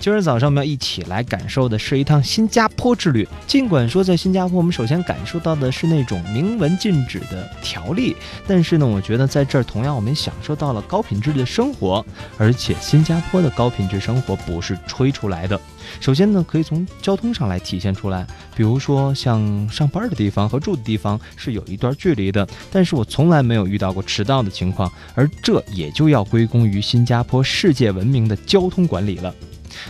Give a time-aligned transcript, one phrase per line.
[0.00, 3.28] 今儿早上我们要一起来感受的是一趟新加坡之旅。
[3.46, 8.16] 尽管说在新加坡，我们首先感受到的是那种明文禁止的条例，
[8.46, 12.02] 但是呢，我觉得在这儿同样我们享受到了高品质的生活。
[12.38, 15.60] 而且新加坡的高品质生活不是吹出来的。
[16.00, 18.26] 首先呢，可以从交通上来体现出来，
[18.56, 29.34] 比如说像上班的地方和住的地方是有一段距离的，但是我从来没有遇到过迟到的情况，而这也就要归功于新加坡世界闻名的交通管理了。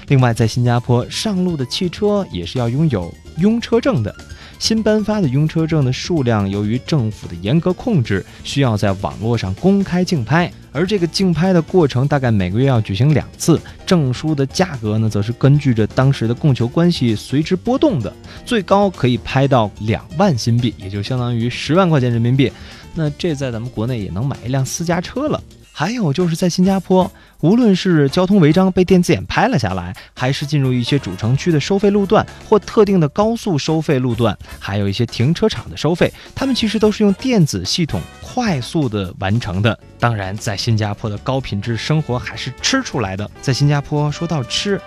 [0.09, 4.15] 另外，在新加坡上路的汽车也是要拥有拥车证的。
[4.59, 13.59] 新颁发的拥车证的数量，由于政府的严格控制，需要在网络上公开竞拍，而这个竞拍的过程大概每个月要举行两次。
[13.87, 18.13] 证书的价格呢，则是根据着当时的供求关系随之波动的，
[18.45, 22.53] 最高可以拍到两万新币，也就相当于十万块钱人民币。
[22.95, 25.43] 那这在咱们国内也能买一辆私家车了。
[25.81, 39.81] 还有就是在新加坡，无论是交通违章被电子眼拍了下来，还是进入一些主城区的收费路段或特定的高速收费路段，还有一些停车场的收费，他们其实都是用电子系统快速的完成的。
[39.99, 43.31] 当然，在新加坡的高品质生活还是吃出来的。
[43.41, 44.79] 在新加坡，说到吃。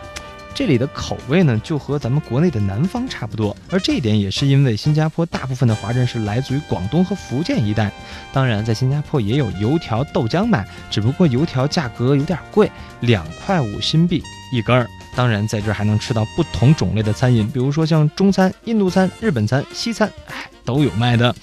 [0.55, 7.91] 这里的口味呢，就和咱们国内的南方差不多，而这一点也是因为新加坡大部分的华人是来自于广东和福建一带。
[8.31, 14.87] 当然，在新加坡也有油条、豆浆卖，只不过油条价格有点贵，两块五新币一根儿。
[15.15, 21.35] 当然，在这儿还能吃到不同种类的餐饮，比如说像中餐、印度餐、日本餐、西餐，哎，都有卖的。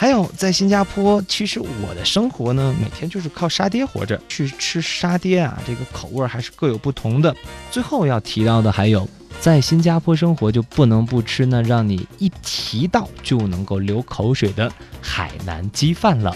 [0.00, 4.18] 还有在新加坡，其实我的生活呢，每天就是靠沙爹活着。
[4.30, 7.36] 去吃沙爹啊，这个口味还是各有不同的。
[7.70, 9.06] 最后要提到的还有，
[9.42, 16.34] 在新加坡生活就不能不吃呢让你一提到就能够流口水的海南鸡饭了。